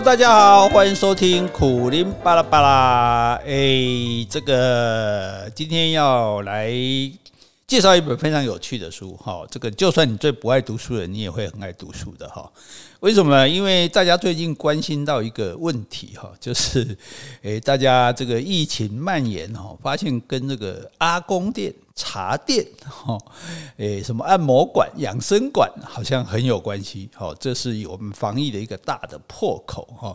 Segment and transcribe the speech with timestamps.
[0.00, 3.40] 大家好，欢迎收听苦林巴拉巴拉。
[3.46, 6.70] 哎，这个今天要来
[7.66, 9.46] 介绍一本非常有趣的书哈。
[9.50, 12.48] 这个就算你最不爱读书的人，你也会很爱读书的哈。
[13.00, 13.48] 为什么呢？
[13.48, 16.96] 因为大家最近关心到一个问题哈， 就是
[17.42, 21.72] 诶，大家这个疫情蔓延哈，发现跟这个阿公店。
[21.98, 23.18] 茶店，哈，
[23.78, 30.14] 诶，什么按摩馆、养生馆，好像很有关系，哈，这是我们防疫的一个大的破口，哈。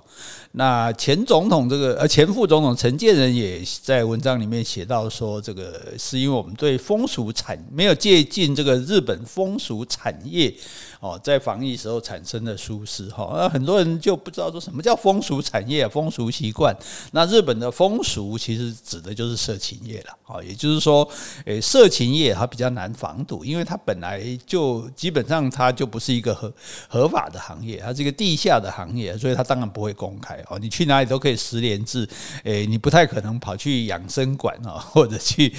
[0.52, 10.54] 那前总统这个，呃，前副总统陈建仁也在文章里面写到说，这个是因为我们对风俗产没有借鉴这个日本风俗产业，
[11.00, 13.32] 哦，在防疫时候产生的疏失，哈。
[13.36, 16.76] 那很多人就不知道说什么叫风俗产业、风俗习惯。
[17.12, 21.08] 那日本的风俗其实指的就是色情业了，啊，也就是说，
[21.46, 21.60] 诶。
[21.60, 26.54] 色情业它比较难防堵，因为它本来就基本上它就不是一个合
[26.88, 30.60] 合法的行业，它是一个地下的行业，所以它当然不会公开哦。
[30.60, 32.08] 你去哪里都可以十连制，
[32.44, 35.54] 诶，你不太可能跑去养生馆哦， 或者去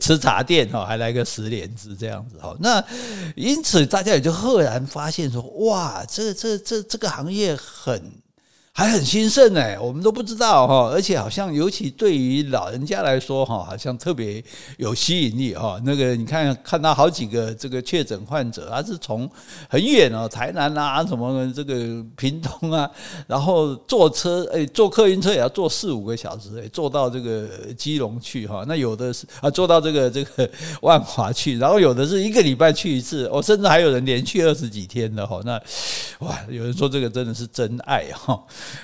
[0.00, 2.56] 吃茶店哦，还来个十连制这样子哦。
[2.60, 2.82] 那
[3.36, 8.27] 因此大家也就赫然发现说，哇，这这这这个行业很。
[8.78, 14.40] 还很兴盛哎，我们都不知道哈，而且好像尤其对于老人家来说哈，好像特别
[14.76, 15.80] 有吸引力哈。
[15.84, 19.28] 那个你看看到好几个这个确诊患者，他是从
[19.68, 21.74] 很远哦，台南啊什么这个
[22.16, 22.88] 屏东啊，
[23.26, 28.64] 然后坐车哎，坐客运车也要坐四五个小时哎，坐到这个基隆去哈。
[28.68, 30.48] 那有的是啊，坐到这个这个
[30.82, 35.40] 万华去，然后有的是一个礼拜去一次，哦，甚至还有人连续二十几天的哈。
[35.44, 35.60] 那
[36.20, 38.40] 哇，有人说这个真的是真爱哈。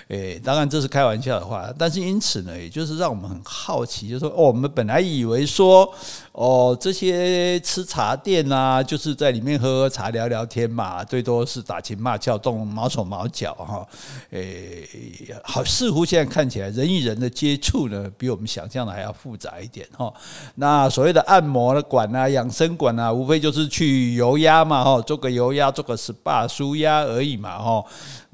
[0.09, 5.93] 诶，当然这是开玩笑的话，但是因此呢，也就是让我们很好奇，就是说，哦，我们本来以为说，
[6.35, 13.87] 哦，这些吃茶店啊，就是在里面喝喝茶、聊聊天嘛，最多是打情骂俏、动毛手毛脚哈。
[14.31, 14.85] 诶，
[15.45, 20.13] 好，似乎现在看起来人与人的接触呢，比我们想象的还要复杂一点哈。
[20.57, 27.85] 那所谓的按摩的馆啊、养生馆啊，无非就是去油压嘛，哈，做个油压、做个 SPA 舒压而已嘛，哈。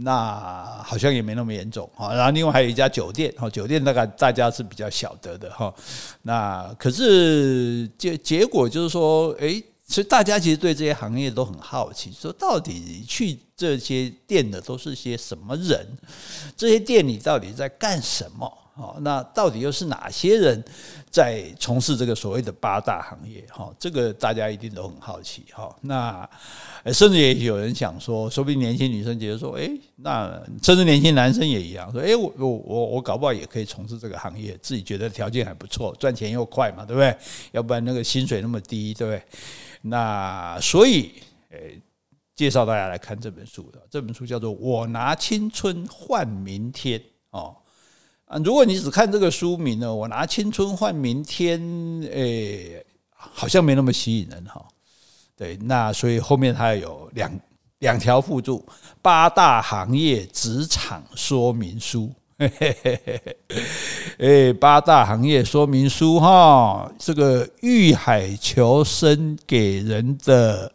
[0.02, 5.70] 那好像也没那么严重啊，然后另外还有一家酒店，哈，酒店大概大家是比较晓得的哈。
[6.22, 15.86] 那可是结结果就是说，诶，所以大家其实对这些行业都很好奇，说到底去这些店的都是些什么人？
[16.56, 18.52] 这些店里到底在干什么？
[18.80, 20.64] 哦，那到底又是哪些人
[21.10, 23.44] 在从事这个所谓的八大行业？
[23.50, 25.44] 哈，这个大家一定都很好奇。
[25.52, 26.28] 哈，那
[26.86, 30.32] 甚至也有人想说，说不定年轻女生觉得说，哎，那
[30.62, 37.14] 甚至年轻男生也一样，说，哎，我我我我搞不好也可以从事这个行业，自己觉得条件还不错，赚钱又快嘛，对不对？
[37.52, 39.22] 要不然那个薪水那么低，对不对？
[39.82, 41.12] 那所以，
[41.50, 41.58] 哎，
[42.34, 46.98] 介绍大家来看这本书的，这本书叫做《我拿青春换明天》
[47.30, 47.54] 哦。
[48.30, 51.60] 啊，如果你只看这个书名呢，我拿青春换明天，
[52.12, 52.80] 诶，
[53.12, 54.64] 好像没那么吸引人哈。
[55.36, 57.28] 对，那所以后面它有两
[57.80, 58.64] 两条附注：
[59.02, 62.08] 八大行业职场说明书。
[62.38, 63.36] 嘿嘿嘿嘿，
[64.18, 70.72] 诶，八大行业说明书哈，这个遇海求生给人的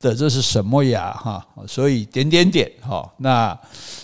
[0.00, 1.12] 的这是什么呀？
[1.12, 3.56] 哈，所以点点点哈，那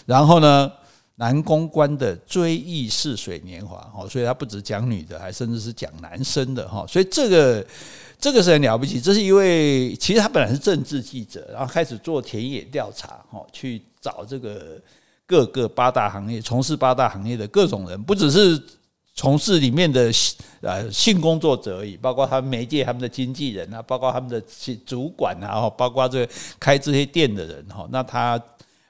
[0.07, 0.71] 然后呢？
[1.17, 7.65] 男公关的追忆似水年华，哦，所以他不只讲女的，还甚至是讲男生的哈，所以这个
[8.19, 9.01] 这个是很了不起。
[9.01, 14.77] 这是一位其实他本来是政治记者，然后开始做田野调查，哈，去找这个
[15.25, 18.61] 各个八大行业从事八大行业的各种人，不只是
[19.15, 20.11] 从事里面的
[20.63, 24.43] 呃性工作者而已，包括他们媒介、他们的经纪人啊，包括他们的
[24.85, 28.43] 主管啊，包括这开这些店的人哈，那他。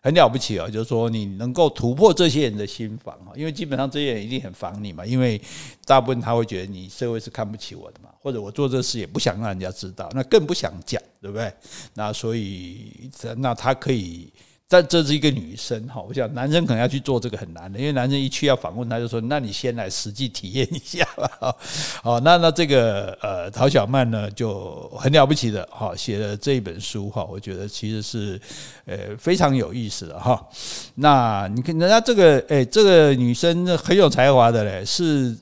[0.04, 5.40] 很了不起哦，就是说你能够突破这些人的心防啊，因为基本上这些人一定很防你嘛，因为
[5.86, 11.50] 大部分他会觉得你社会是看不起我的嘛，或者我做这事也不想让人家知道，那更不想讲，对不对？
[11.94, 14.30] 那所以那他可以。
[14.66, 21.54] 但这是一个女生哈，我想男生可能要去做这个很难的，因为男生一去要访问他，就说：“那你先来实际体验一下吧。”
[22.02, 28.40] 好，那那这个呃陶小曼呢就很了不起的哈，写了这一本书哈，我觉得其实是
[28.86, 30.44] 呃非常有意思的哈。
[30.94, 35.36] 那你看人家这个诶，这个女生很有才华的嘞，是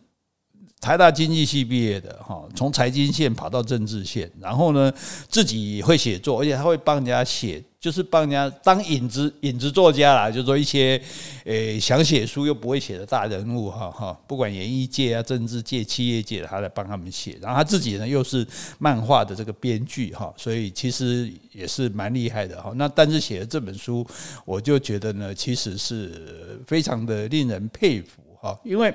[0.83, 4.93] 台大经济系毕业的哈，从财经线跑到政治线，然后呢
[5.29, 7.63] 自己会写作，而且他会帮人家写。
[7.83, 11.03] 就是帮人家当影子影子作家啦，就是说一些
[11.45, 17.37] 诶、想写书又不会写的大人物哈哈，不管演艺界啊、政治界、企业界，他来帮他们写。
[17.43, 18.47] 然后他自己呢又是
[18.79, 22.73] 漫画的这个编剧哈，所以其实也是蛮厉害的哈。
[22.77, 24.07] 那但是写的这本书，
[24.45, 28.95] 我就觉得呢，其实是非常的令人佩服哈，因为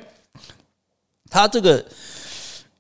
[1.30, 1.84] 他这个。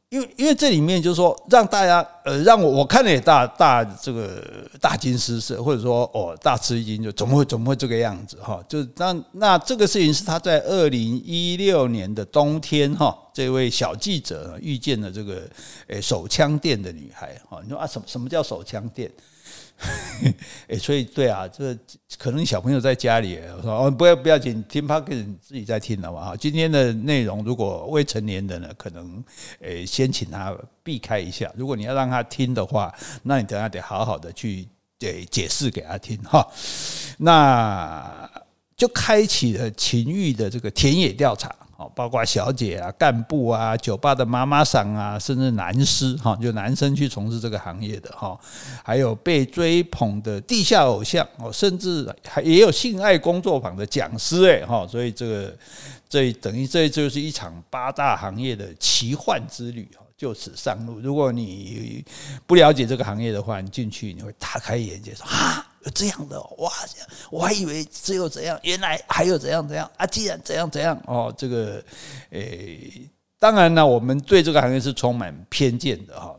[0.09, 4.41] 因为因为这里面就是说，让大家呃，让我我看了也大大这个
[4.79, 8.63] 大惊失色，或者说哦大吃一惊，就怎么会怎么会这个样子哈？
[8.69, 15.41] 就那那这个事情是他在二零一六年的冬天哈，这位小记者遇见了这个
[15.87, 17.59] 诶手枪店的女孩哈。
[17.61, 19.11] 你说啊，什么什么叫手枪店？
[20.67, 21.77] 哎，所以对啊，这
[22.17, 26.35] 可能小朋友在家里，我说哦，不要不要紧，听 Podcast 你自己在听了嘛哈。
[26.35, 29.23] 今天的内容如果未成年的呢，可能
[29.59, 31.51] 诶先请他避开一下。
[31.55, 34.67] 如果你要让他听的话，那你等下得好好的去
[35.01, 36.47] 诶解释给他听哈。
[37.19, 38.29] 那
[38.75, 41.55] 就开启了情欲的这个田野调查。
[41.77, 48.35] 哦，包括小姐啊、干部啊、酒吧的妈妈桑啊，甚至男师哈，就男生去从事这个行业的哈，
[48.83, 55.55] 还有被追捧的地下偶像哦，甚至还也有性爱工作坊的讲师哎哈，所以这个
[56.09, 60.99] 这等于这就是一场八大行业的奇幻之旅哈，就此上路。
[60.99, 62.03] 如果你
[62.47, 65.66] 不了解这个行业的话，你进去你会大开眼界，说啊。
[65.89, 66.71] 这样的哇，
[67.29, 70.05] 我还以为只有这样，原来还有怎样怎样啊！
[70.05, 71.83] 既然怎样怎样哦，这个
[72.31, 76.35] 诶，当然呢，我们对这个行业是充满偏见的哈，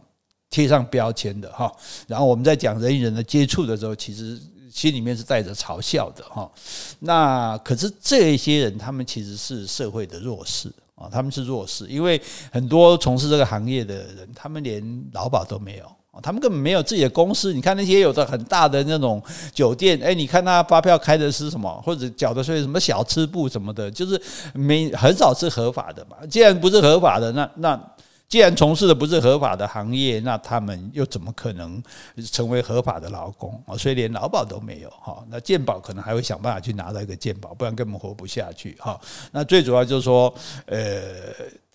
[0.51, 1.73] 贴上标签的哈。
[2.07, 4.41] 然后我们在讲人与人的接触的时候，其实
[4.73, 6.51] 心里面是带着嘲笑的哈。
[6.99, 15.98] 那可是这些人，他们其实是社会的弱势啊，他们是弱势，因为很多从事这个行业的人，他们连劳保都没有。
[16.23, 19.23] 他们根本没有自己的公司，你看那些有的很大的那种
[19.53, 24.21] 酒店，哎，你看他发票开的是什么，或者缴的税什么小吃部什么的，就是
[24.55, 26.17] 没很少是合法的嘛。
[26.31, 27.81] 既然不是合法的，那那。
[28.29, 31.83] 既然从事的不是合法的行业，那他们又怎么可能
[32.31, 33.75] 成为合法的劳工啊？
[33.75, 35.25] 所以连劳保都没有哈。
[35.31, 39.01] 那健保可能还会想办法去拿到一个健保，不然根本活不下去哈。
[39.33, 40.31] 那最主要就是说，
[40.67, 41.01] 呃，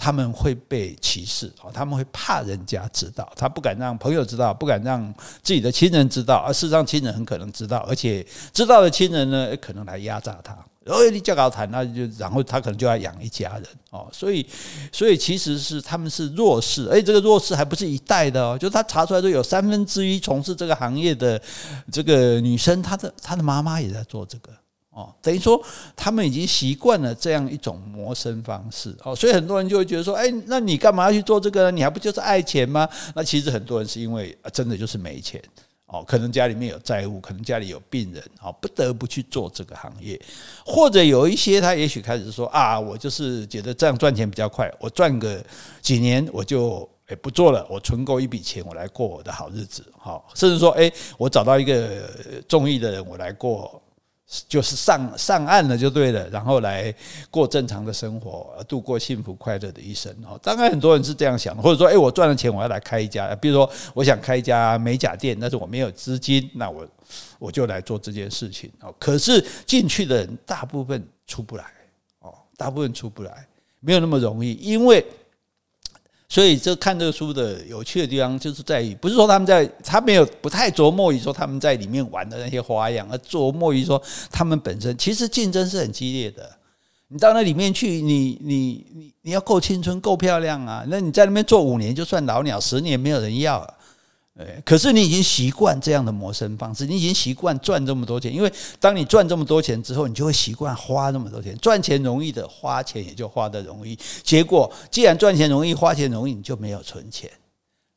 [0.03, 5.01] 他们会被歧视啊，他们会怕人家知道，他不敢让朋友知道，不敢让
[5.41, 10.53] 自己的亲人知道，而事实上亲人很可能知道，而且知道的亲人呢，可能来压榨他。
[10.87, 14.45] 哦，你叫高谈，那就然后他可能就要养一家人哦，所以
[14.91, 21.41] 所以其实是他们是弱势，而且这个弱势还不是一代的哦，就他查出来说有三分之一从事这个行业的
[21.89, 24.51] 这个女生，她的她的妈妈也在做这个
[24.93, 25.61] 哦，等于说
[25.95, 31.71] 他们已经习惯了这样一种谋生方式哦，所以很多人就会觉得说，哎，那你干嘛要去做这个呢？
[31.71, 32.87] 你还不就是爱钱吗？
[33.15, 35.41] 那其实很多人是因为真的就是没钱。
[35.87, 40.19] 哦，可能家里面有债务，可能家里有病人，哦，不得不去做这个行业，
[40.65, 45.43] 或者有一些他也许开始说啊，我就是觉得这样赚钱比较快，我赚个
[45.81, 52.09] 几年我就诶不做了，我存够一笔钱，我来过我的好日子，好，甚至说诶，我找到一个
[52.47, 53.79] 中意的人，我来过。
[54.47, 56.93] 就是上上岸了就对了，然后来
[57.29, 60.39] 过正常的生活，度过幸福快乐的一生哦。
[60.41, 66.87] 当然很多人是这样想，或者说，诶，我赚了钱，我要来开一家，比如说我想开一家美甲店，但是我没有资金，那我
[67.39, 68.93] 我就来做这件事情哦。
[68.99, 71.65] 可是进去的人大部分出不来
[72.19, 73.47] 哦，大部分出不来，
[73.79, 75.05] 没有那么容易，因为。
[76.33, 86.49] 所以，这看这个书的有趣的地方，就是在于，不是说他们在，他没有不太琢磨于说他们在里面玩的那些花样，而琢磨于说他们本身其实竞争是很激烈的。
[87.09, 93.71] 你到那里面去，你你你你要够青春、够漂亮啊，那你在那边做五年就算老鸟，十年没有人要。
[94.65, 101.55] 可是你已经习惯这样的谋生方式，你已经习惯赚这么多钱，因为当你赚这么多钱之后，你就会习惯花那么多钱。
[101.59, 103.95] 赚钱容易的，花钱也就花得容易。
[104.23, 107.29] 结果，既然赚钱容易，花钱容易，你就没有存钱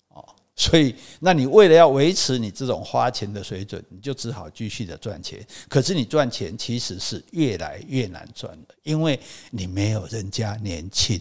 [0.09, 0.23] 哦。
[0.55, 5.43] 所以，那你为了要维持你这种花钱的水准，你就只好继续的赚钱。
[5.71, 9.19] 可是，你赚钱其实是越来越难赚的，因为
[9.51, 11.19] 你没有人家年轻。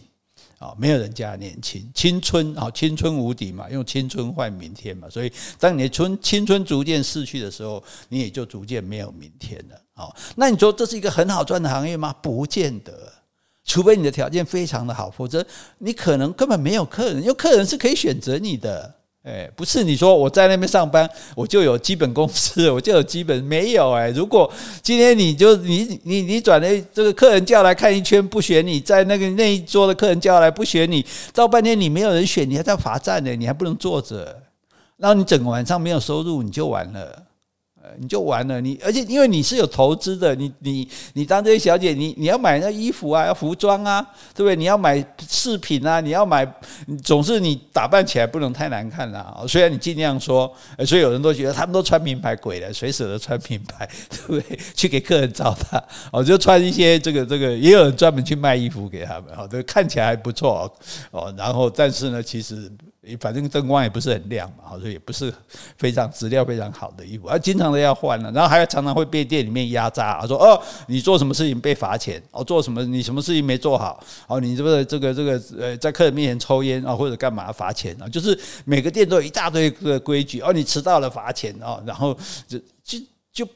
[0.57, 9.81] 啊，没有人家年轻，青春啊，青春无敌嘛，用青春换明天嘛，所以当你的春青春逐渐逝去的时候，你也就逐渐没有明天了。
[9.95, 12.13] 哦，那你说这是一个很好赚的行业吗？
[12.21, 13.12] 不见得，
[13.63, 15.45] 除非你的条件非常的好，否则
[15.77, 18.95] 你可能根本没有客人，因为客人是可以选择你的。
[19.25, 24.12] 哎，不是你说我在那边上班，我就有基本工资，我就有基本没有哎。
[24.12, 24.50] 如果
[24.84, 31.03] 今天你就你你你转了这个客人叫来看一圈不选你，在那个那一桌的客人叫来不选你，
[31.34, 34.44] 到半天你没有人选，你还在罚站呢，你还不能坐着，
[34.98, 37.24] 然后你整个晚上没有收入，你就完了。
[37.99, 38.59] 你就完了。
[38.61, 44.01] 你而且因为你是有投资的，你你你当这些小姐，你你要买那衣服啊，要服装啊，
[44.33, 44.55] 对不对？
[44.55, 46.45] 你要买饰品啊，你要买，
[47.03, 49.43] 总是你打扮起来不能太难看啦。
[49.47, 50.51] 虽然你尽量说，
[50.85, 54.59] 所以有人都觉得他们都穿名牌鬼了，谁舍得穿名牌， 对不对？
[54.73, 60.71] 去给客人糟蹋，哦，就穿一些这个这个，也有人专门去卖衣服给他们，哦，这看起来还不错
[61.11, 61.33] 哦。
[61.37, 62.71] 然后，但是呢，其实。
[63.19, 65.33] 反正灯光也不是很亮嘛，所以也不是
[65.77, 83.00] 非常质量非常好的衣服，而经常的要换了，然后还要常常会被店里面压榨啊，说哦，你做什么事情被罚钱，哦，做什么你什么事情没做好，哦，你这个这个这个呃，在客人面前抽烟啊，或者干嘛罚钱啊，就是每个店都有一大堆的规矩，哦，你迟到了罚钱哦，然后就就
[83.33, 83.47] 就。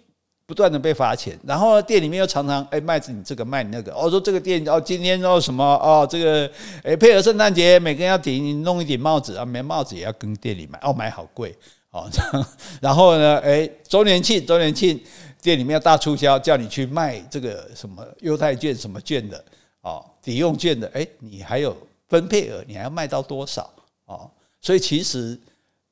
[0.49, 6.51] 不断的被罚钱，然后店里面又常常哎卖你这个卖你那个，哦说这个店哦今天哦什么哦这个
[6.83, 9.35] 哎配合圣诞节每个人要顶你弄一顶帽子。
[9.35, 10.79] 啊，没帽子也要跟店里买。
[10.81, 11.55] 哦买好贵。
[11.91, 12.09] 哦，
[12.81, 14.99] 然后呢哎周年庆周年庆
[15.39, 19.45] 店里面要大促销，叫你去卖这个什么优待券什么券的。
[19.81, 20.89] 哦抵用券的。
[20.95, 21.77] 哎你还有
[22.07, 23.71] 分配额，你还要卖到多少？
[24.07, 24.27] 哦？
[24.61, 25.39] 所以其实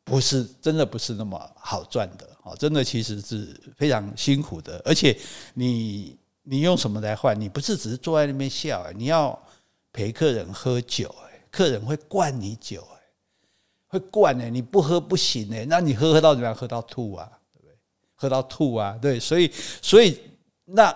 [0.04, 2.28] 不是真的不是那么好赚的。
[2.48, 5.18] 哦，真的其实是非常辛苦的，而且
[5.54, 7.39] 你你用什么来换？
[7.39, 9.38] 你不是只是坐在那边笑，你要
[9.92, 11.13] 陪客人喝酒，
[11.51, 12.88] 客人会灌你酒，
[13.88, 16.56] 会灌呢你不喝不行哎，那你喝喝到怎么样？
[16.56, 17.75] 喝到吐啊，对不对？
[18.16, 19.51] 喝到吐啊，对，所以
[19.82, 20.20] 所以
[20.66, 20.96] 那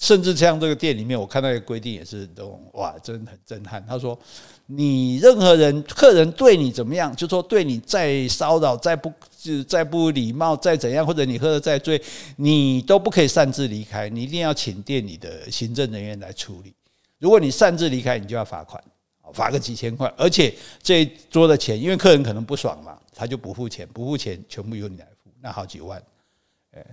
[0.00, 3.84] 甚至像这个店里面，我看到一个规定也是这种，哇，真的很震撼。
[3.86, 4.18] 他说，
[4.66, 9.12] 你任何人客人对你怎么样，就说对你再骚扰再不。
[9.42, 11.98] 就再不礼貌，再怎样，或者你喝得再醉，
[12.36, 16.74] 你都不可以擅自离开，你一定要请店里的行政人员来处理。
[17.18, 18.84] 如果你擅自离开，你就要罚款，
[19.32, 26.02] 罚个几千块，而且这一桌的钱，因为客人可能不爽嘛，他就不付钱，不付钱全部由你来付，那好几万，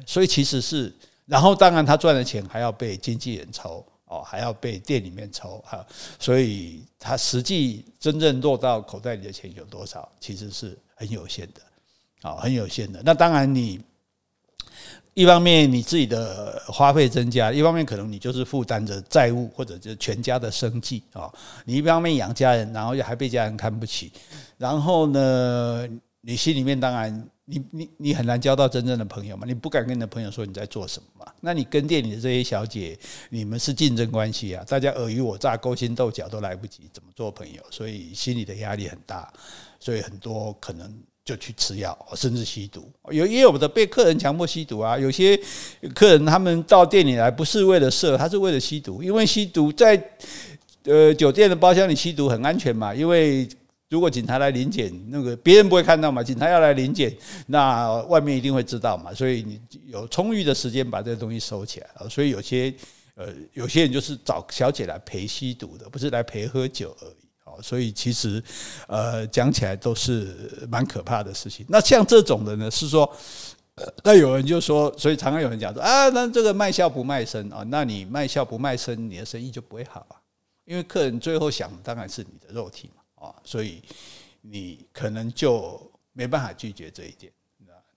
[0.05, 0.89] 所以其实是，
[1.27, 5.85] 然后当然他赚的钱还要被经纪人抽哦，还要被店里面抽哈，
[6.17, 11.61] 所以他实际真正落到口袋里的钱有多少，其实是很有限的。
[12.23, 12.99] 啊，很有限的。
[13.05, 13.79] 那当然，你
[15.13, 21.31] 一方面你自己的花费增加，一方面可能你就是负担着债务或者就全家的生计啊。
[21.63, 24.11] 你一方面养家人，然后又还被家人看不起，
[24.57, 25.87] 然后呢，
[26.27, 29.45] 你心里面当然你你你很难交到真正的朋友嘛。
[29.47, 31.31] 你不敢跟你的朋友说你在做什么嘛。
[31.39, 37.63] 那你跟店里的这些小姐，你们是竞争关系啊，大家尔虞我诈、勾心斗角都来不及，怎么做朋友？
[37.71, 39.31] 所以心里的压力很大，
[39.79, 40.93] 所以很多可能。
[41.23, 44.97] 就去吃药，甚至吸毒，有也有的被客人强迫吸毒啊。
[44.97, 45.37] 有些
[45.93, 49.03] 客人他们到店里来不是为了色，他是为了吸毒。
[49.03, 50.01] 因为吸毒在
[50.85, 52.95] 呃酒店的包厢里吸毒很安全嘛。
[52.95, 53.45] 因为
[53.89, 57.15] 如果警察来临检，那个别人不会看到嘛，警察要来临检，
[57.47, 59.13] 那外面一定会知道嘛。
[59.13, 61.87] 所以你有充裕的时间把这个东西收起来。
[62.09, 62.73] 所以有些
[63.15, 67.27] 呃有些人就是找小姐来陪吸毒的，不是来陪喝酒而已。
[67.59, 68.43] 所以其实，
[68.87, 71.65] 呃，讲起来都是蛮可怕的事情。
[71.67, 73.11] 那像这种的呢，是说，
[74.03, 80.21] 那有人就说，所以常常有人讲说啊，那这个卖笑不卖身啊，那你卖笑不卖身，你的生意就不会好啊，
[80.65, 83.81] 因为客人最后想当然是你的肉体嘛啊，所以
[84.41, 87.31] 你可能就没办法拒绝这一点。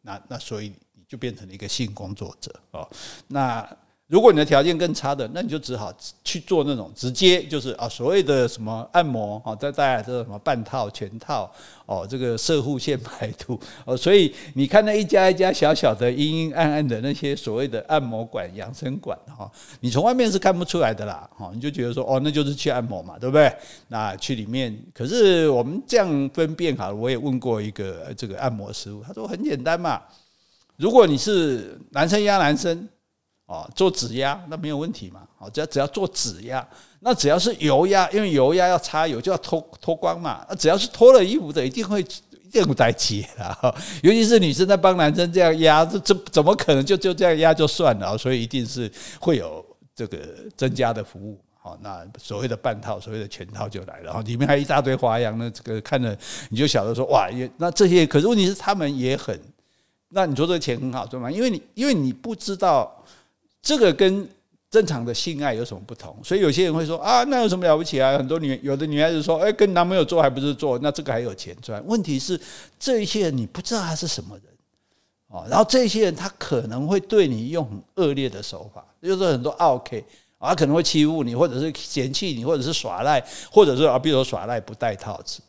[0.02, 2.88] 那那，所以你就变成了一个性工作者啊，
[3.28, 3.76] 那。
[4.10, 5.92] 如果你的条件更差的，那你就只好
[6.24, 11.48] 去做那种直接就是啊所谓的什么按摩啊，再带来这个什么半套、全套
[11.86, 19.48] 哦，这个射护线排毒 哦，所以你看那一家一家小小的、阴阴暗暗的那些所谓的按摩馆、养生馆哈，
[19.78, 23.48] 你从外面是看不出来的啦，哈，你就觉得说哦，那就是去按摩嘛，对不对？
[23.86, 30.02] 那去里面，可是我们这样分辨哈，我也问过一个这个按摩师傅，他说很简单嘛，
[30.76, 32.88] 如果你是男生压男生。
[33.50, 35.22] 哦，做指压那没有问题嘛？
[35.38, 36.64] 哦，只要只要做指压，
[37.00, 40.46] 那只要是油压，因为油压要擦油就要脱脱光嘛。
[40.48, 43.74] 那只要是脱了衣服的，一定会一定会带结的。
[44.04, 48.16] 尤其是女生在帮男生这样压，这这怎么可能就就这样压就算了？
[48.16, 48.88] 所以一定是
[49.18, 49.66] 会有
[49.96, 50.18] 这个
[50.56, 51.36] 增加的服务。
[51.60, 55.36] 好，那所谓的半套，所谓的全套就来了，然后里面还一大堆花样。
[55.36, 56.16] 那这个看了
[56.50, 59.36] 你就晓得说哇，也那这些，可是问题是他们也很，
[60.10, 61.28] 那你说这个钱很好赚吗？
[61.28, 62.96] 因为你因为你不知道。
[63.62, 64.28] 这个跟
[64.70, 66.16] 正常的性爱有什么不同？
[66.22, 68.16] 所以有些人会说啊，那有什么了不起啊？
[68.16, 70.78] 很多女有的女孩子说，哎，跟男朋友做还不是做？
[70.78, 71.84] 那这个还有钱赚？
[71.86, 72.40] 问题是
[72.78, 74.44] 这些人你不知道他是什么人
[75.28, 79.96] 啊，然后这些人他可能会对你用很恶劣的手法，就是很多奥客
[80.38, 85.40] 啊，可能会欺负你，或者是嫌弃你，或者是耍赖，或者是啊，比如说耍赖不戴套子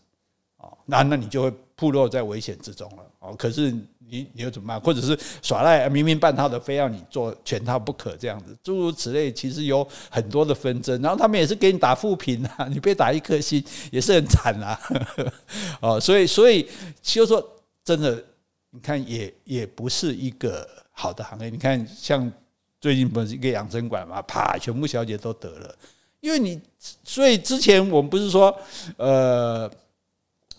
[0.57, 3.35] 啊，那那你就会部落在危险之中了哦。
[3.35, 3.75] 可是。
[4.13, 4.81] 你你又怎么办？
[4.81, 11.01] 或者是耍赖，明明半套的，非要你做全套不可，这样子，诸如此类，其实有很多的纷争。
[11.01, 14.77] 然后他们也是给你打负评啊， 你被打一颗星也是很惨啊。
[15.79, 16.67] 哦，所以所以
[17.01, 17.41] 就说
[17.85, 18.21] 真的，
[18.71, 21.49] 你看也也不是一个好的行业。
[21.49, 22.29] 你看像
[22.81, 25.73] 最近不是一个养生馆嘛，啪，全部小姐都得了，
[26.19, 26.59] 因为你
[27.05, 28.53] 所以之前我们不是说
[28.97, 29.71] 呃。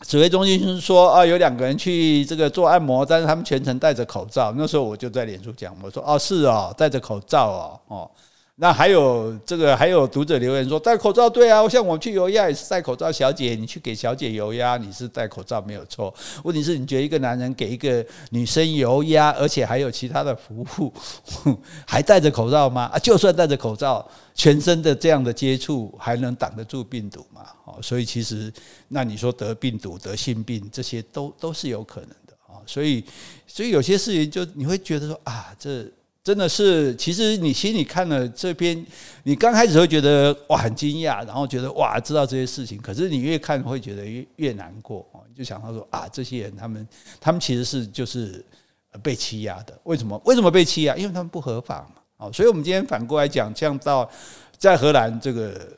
[0.06, 4.52] 指挥中心说啊，有两个人去这个做按摩，但是他们全程戴着口罩。
[4.56, 8.10] 那时候我就在脸书讲，我说啊，是啊，戴着口罩啊，哦。
[8.56, 13.10] 那还有这个，还有读者留言说戴口罩对啊，像我们去油压也是戴口罩。
[13.10, 16.14] 小姐，你去给小姐油压，你是戴口罩没有错。
[16.44, 20.92] 问题是你觉得一个男人给一个女生油压，而且还有其他的服务，
[21.86, 22.90] 还戴着口罩吗？
[22.92, 27.40] 啊，就算戴着口罩，全身的这样的接触还能挡得住病毒吗？
[27.64, 28.52] 哦，所以其实
[28.88, 32.60] 那你说得病毒、得性病这些都都是有可能的啊。
[32.66, 33.02] 所以，
[33.46, 35.90] 所以有些事情就你会觉得说啊，这。
[36.24, 38.86] 真的是，其实你心里看了这篇，
[39.24, 46.86] 你刚开始会觉得哇很惊讶，然后觉得哇知道这些事情，可是你越看会觉得越越难过哦，就想到说啊，这些人他们
[47.20, 48.44] 他们其实是就是
[49.02, 50.16] 被欺压的，为什么？
[50.24, 50.94] 为什么被欺压？
[50.94, 52.00] 因为他们不合法嘛。
[52.18, 54.08] 哦，所以我们今天反过来讲，这样到
[54.56, 55.76] 在荷兰这个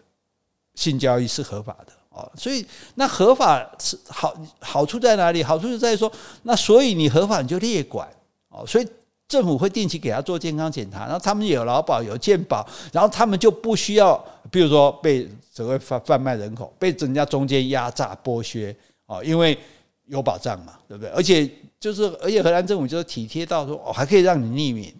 [0.74, 5.42] 性交易是合法的哦，所以那合法是好好处在哪里？
[5.42, 8.06] 好处是在于说，那所以你合法你就列管
[8.50, 8.86] 哦，所以。
[9.28, 18.74] 政府会定期给他做健康检查，然后他们有劳保有健保，然后他们就不需要，比如说被所谓贩贩卖人口，被人家中间压榨剥削
[19.06, 19.58] 啊，因为
[20.06, 21.10] 有保障嘛，对不对？
[21.10, 21.50] 而且
[21.80, 24.92] 就是，而且荷兰政府就是体贴到说，哦，还可以让你匿名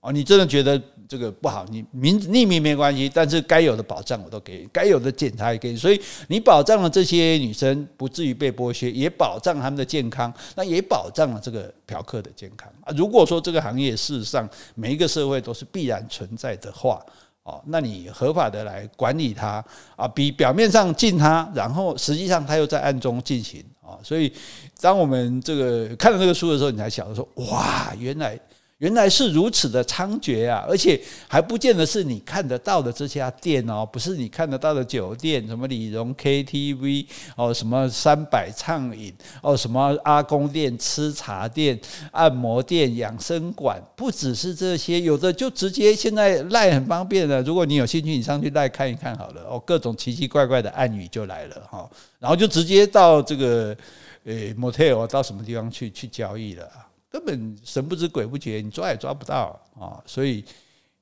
[0.00, 0.80] 哦，你真的觉得。
[1.08, 5.98] 这个不好，你名匿名没关系，但是该有的保障我都给，该有的检查也给，所以
[6.28, 12.92] 你保障了这些女生不至于被剥削，也保障他们的健康，那也保障了这个嫖客的健康啊。
[12.94, 17.02] 如果说这个行业事实上每一个社会都是必然存在的话，
[17.44, 19.64] 哦，那你合法的来管理它
[19.96, 23.96] 啊，比表面上禁它，然后实际上它又在暗中进行啊。
[24.02, 24.30] 所以
[24.78, 28.38] 当我们这个看了这个书的时候，你才晓得说，哇，原来。
[28.78, 30.64] 原来是如此的猖獗啊！
[30.68, 39.12] 而且还不见得是你看得到的这家店哦，不是你看得到的酒店，什么理容 KTV 哦，什么三百畅饮
[39.42, 41.76] 哦，什么阿公店、吃茶店、
[42.12, 47.42] 按摩店、养生馆，不只是这些，有的就直接现在赖很方便的。
[47.42, 53.76] 如果你有兴趣，你上去赖看一看好了哦，各种奇奇怪怪的暗语就来了哈，然后就直接到这个
[54.24, 56.64] 呃 motel 到什么地方去去交易了。
[57.10, 59.96] 根本神不知鬼不觉，你抓也抓不到啊！
[60.04, 60.44] 所以，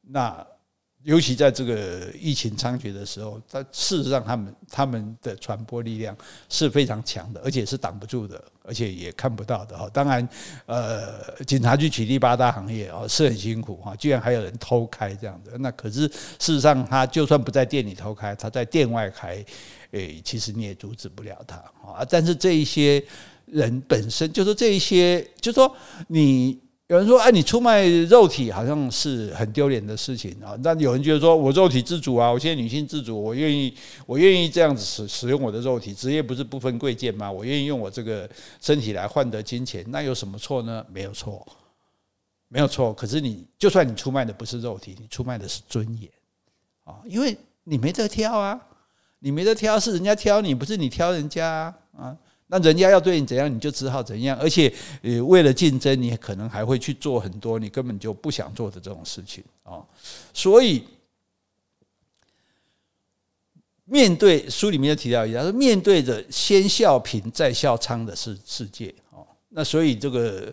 [0.03, 0.47] 那
[1.03, 6.17] 尤其在这个疫情猖獗的时候，但事实上，他们他们的传播力量
[6.49, 9.89] 是非常强的，而且是挡不住的，而且也看不到的哈。
[9.93, 10.29] 当然，
[10.67, 15.59] 呃，警察局取缔八大行业啊，是很辛苦哈，居然还有人偷开这样的。
[15.59, 19.45] 那可是事实上，他就算不在店里偷开，他在店外开，
[19.91, 22.07] 诶，其实你也阻止不了他啊。
[22.09, 23.05] 但是这一些。
[23.47, 25.75] 人本身就是这一些，就是说
[26.09, 30.57] 你有人说，哎，你出卖肉体好像是很丢脸的事情啊。
[30.63, 33.75] 但有人觉得说我肉体自主啊，我现在女性自主，我愿意，
[34.07, 37.31] 我愿意这样子使使用我的肉体，职业不是不分贵贱吗？
[37.31, 38.29] 我愿意用我这个
[38.61, 40.85] 身体来换得金钱，那有什么错呢？
[40.93, 41.45] 没有错，
[42.49, 42.93] 没有错。
[42.95, 46.09] 可是你就算你出卖的不是肉体，你出卖的是尊严
[46.85, 48.61] 啊，因为你没得挑啊，
[49.19, 52.17] 你没得挑，是人家挑你，不是你挑人家啊。
[52.49, 59.83] 那人家要对你怎样，你就只好怎样，而且呃，为了竞争，你可能还会去做很多你根本就不想做的这种事情啊。
[60.33, 60.85] 所以，
[63.85, 70.53] 面对书里面就提到一下，说面对着先笑贫再笑娼的世世界哦，那所以这个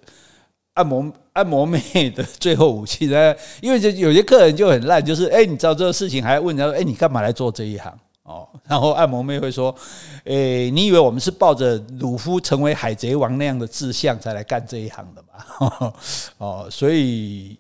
[0.74, 8.00] 按摩按摩妹的最后武器呢，因为就有些客人就很烂，就是哎，你知道这个事情还要问他说，哎，你干嘛来做这一行？
[8.24, 9.76] 哦，然后按摩妹会说
[10.24, 15.94] ：“诶，你以为我们是抱着鲁夫成为海贼王那样的志向才来干这一行的吗？”
[16.40, 17.58] 哦，所以，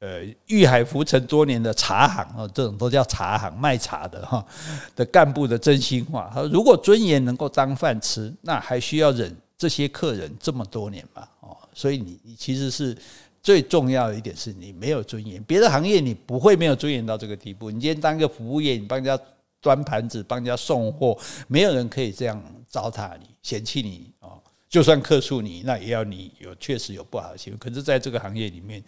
[0.00, 4.44] 呃，遇海浮沉多年的茶行哦，这种都叫茶行卖茶的哈
[4.94, 6.30] 的干部的真心话。
[6.34, 12.94] 他说：“如果尊严能够当饭吃，那还需要忍这些客人这么多年吗？”哦，所以你你其实是
[13.42, 15.42] 最重要的一点是你没有尊严。
[15.44, 17.70] 别的行业你不会没有尊严到这个地步。
[17.70, 19.18] 你今天当一个服务业，你帮人家。
[19.64, 24.38] 端盘子帮人家送货，没有人可以这样糟蹋你、嫌弃你哦。
[24.68, 27.58] 就算客诉你，那也要你有确实有不好的行为。
[27.58, 28.82] 可是，在这个行业里面，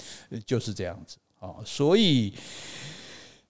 [0.45, 1.63] 就是这样子哦。
[1.65, 2.35] 所以，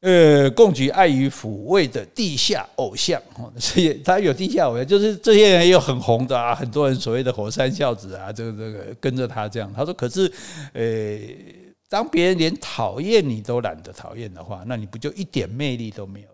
[0.01, 9.73] 呃，共举爱与抚慰的地下偶像哦，所以他有地下偶像，就是这些人也有很红的啊，很多人所谓的火山孝子啊，这个这个跟着他这样。
[9.75, 10.31] 他说，可是，
[10.75, 11.19] 呃，
[11.89, 16.29] 当别人连讨厌你都懒得讨厌的话，那你不就一点魅力都没有？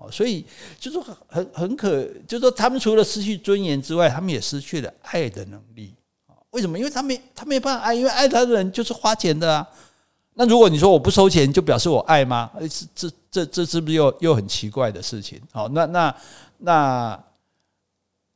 [0.00, 0.44] 哦，所以
[0.78, 5.94] 就是很很可，就是说他们除了失去尊严之外，他们也失去了爱的能力。
[6.52, 6.78] 为什么？
[6.78, 9.68] 因为他没他没办法爱，因为爱他的人就是花钱的啊。
[10.34, 12.50] 那如果你说我不收钱，就表示我爱吗？
[12.58, 15.40] 这这这这是不是又又很奇怪的事情？
[15.52, 16.16] 好，那那
[16.58, 17.24] 那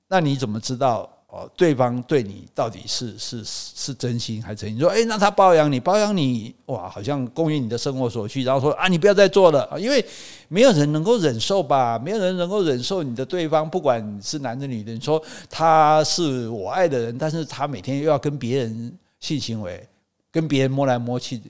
[0.09, 1.51] 那你怎么知道哦？
[1.57, 4.77] 对方对你到底是是是真心还是真心？
[4.77, 10.05] 你说，诶，那他包养你，包养你，哇，好像供应你的生活所需，然后说啊，你不要再做了，因为
[10.49, 11.99] 没有人能够忍受吧？
[11.99, 19.87] 没有人能够忍受你的对方，不管是男的女的，你说他是我爱的人，但是他每天又要跟别人性行为，
[20.31, 21.41] 跟别人摸来摸去。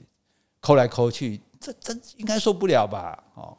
[0.61, 3.23] 抠来抠去，这这应该受不了吧？
[3.35, 3.55] 哦，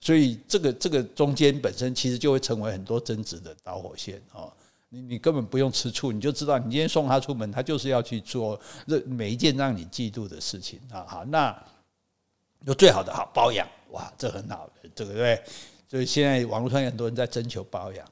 [0.00, 4.50] 所以这个这个中间本身其实就会成为很多争执的导火线哦。
[4.90, 11.04] 你你根本不用吃醋，你就知道你今天送他出门，他就是要去做这每一件让你嫉妒的事情啊。
[11.06, 11.56] 好，那
[12.64, 15.42] 有最好的好包养，哇，这很好，对不对？
[15.88, 18.04] 所以现在网络上有很多人在征求包养。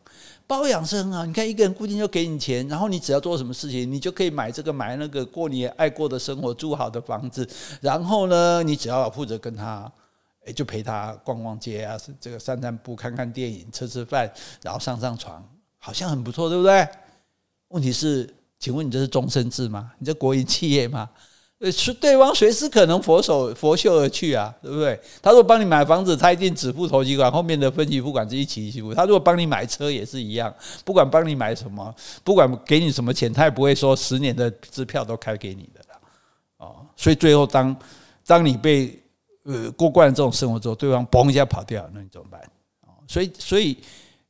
[0.47, 7.49] 包养是很好，你看一个人固定就给你钱，然后你只要做什么事情，你就可以买这个买那个，过你爱过的生活，住好的房子。
[7.81, 9.91] 然后呢，你只要负责跟他，
[10.45, 14.31] 诶，就陪他逛逛街啊，这个散散步、看看电影、吃吃饭，
[14.63, 15.43] 然后上上床，
[15.85, 16.89] 好像很不错，对不对？
[17.69, 19.93] 问题是，请问你这是终身制吗？
[19.99, 21.11] 你这国营企业吗？
[21.59, 24.99] 呃是对方随时可能佛手拂袖而去啊，对不对？
[25.21, 28.95] 他如果帮你买房子，他一定只付头期款，后面的分期付款是一起一起付。
[28.95, 30.53] 他如果帮你买车也是一样，
[30.87, 36.01] 不管帮你买什么，不管给你什么钱，他也不会说十年的支票都开给你的啦。
[36.57, 37.77] 哦，所以最后当
[38.25, 38.99] 当你被
[39.43, 42.41] 呃过惯这种生活之后，对方嘣一下跑掉，那你怎么办？
[42.87, 43.77] 哦，所以所以。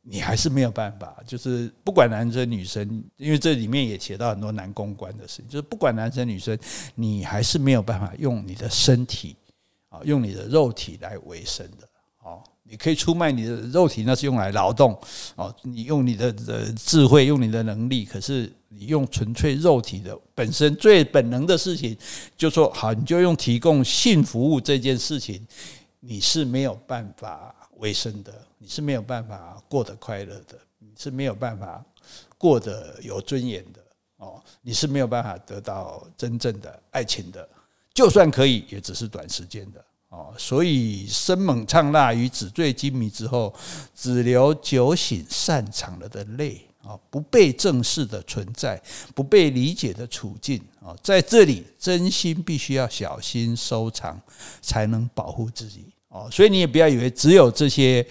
[0.07, 6.59] 你还是没有办法，就是不管男生女生，因为这里面也写到很多男公关的事情，就是不管男生女生，
[6.95, 9.35] 你还是没有办法用你的身体
[9.88, 11.88] 啊，用你的肉体来维生的。
[12.23, 14.99] 哦，你可以出卖你的肉体，那是用来劳动。
[15.37, 16.33] 哦，你用你的
[16.75, 21.97] 智慧，用你的能力，可是你用纯粹肉体的本身最本能的事情，
[22.37, 25.47] 就说好，你就用提供性服务这件事情，
[26.01, 28.32] 你是没有办法为生的。
[28.58, 31.84] 你是没有办法过得快乐的，你是没有办法
[32.38, 33.80] 过得有尊严的
[34.16, 37.46] 哦，你是没有办法得到真正的爱情的，
[37.92, 40.32] 就算可以，也只是短时间的哦。
[40.38, 43.54] 所以生猛呛辣与纸醉金迷之后，
[43.94, 48.80] 只留酒醒散场了的泪啊，不被正视的存在，
[49.14, 54.18] 不被理解的处境啊，在这里真心必须要小心收藏，
[54.62, 56.29] 才能保护自己哦。
[56.31, 58.07] 所以你也不要以为只有这些。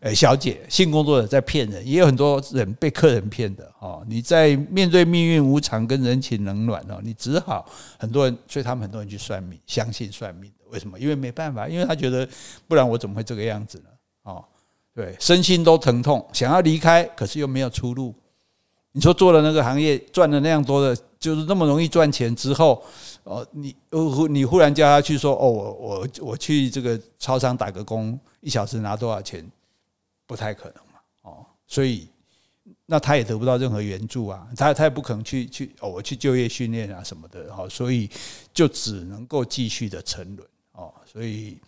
[0.00, 4.04] 呃，小姐，性工作者在骗人，也有很多人被客人骗的哦。
[4.06, 7.64] 你在面对命运无常跟人情冷暖哦，你只好
[7.98, 10.66] 很多人，所以他们很多人去算命，相信算命的。
[10.68, 11.00] 为什么？
[11.00, 12.28] 因为没办法，因为他觉得
[12.68, 13.84] 不然我怎么会这个样子呢？
[14.24, 14.44] 哦，
[14.94, 18.14] 对，身心都疼痛，想要离开，可是又没有出路。
[18.92, 22.84] 你说做了那个行业，赚了那样多的，就是那么容易赚钱之后，
[23.24, 23.74] 哦，你
[24.30, 29.44] 你忽然叫他去说，哦，我我我去这个超商打个工，一小时拿多少钱？
[30.26, 32.08] 不太可能嘛，哦，所以
[32.86, 38.08] 那他也得不到任何援助啊，他他也不可能去去哦，我去就业训练啊什么的，哦，所以
[38.54, 41.58] 就只能够继续的沉沦哦，所以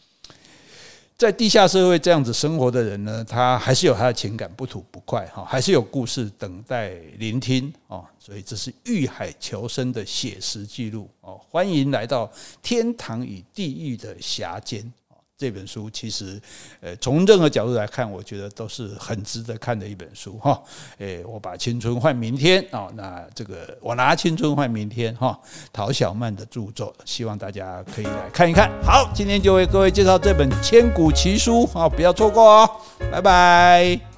[1.18, 12.30] 在地下社会这样子生活的人呢，他还是有他的情感不吐不快哈，还是有故事等待聆听哦，所以这是遇海求生的写实记录哦，欢迎来到
[12.62, 14.92] 天堂与地狱的狭间。
[15.38, 16.40] 这本书其实，
[16.80, 20.62] 呃，从任何角度来看，我觉得都是很值得看的一本书哈。
[20.96, 25.38] 诶，我把青春换明天啊，那这个我拿青春换明天哈，
[25.72, 28.70] 陶小曼的著作，希望大家可以来看一看。
[28.82, 32.70] 好，今天就为各位介绍这本千古奇书啊，不要错过哦，
[33.12, 34.15] 拜拜。